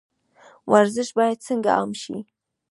[0.71, 2.17] ورزش باید څنګه عام شي؟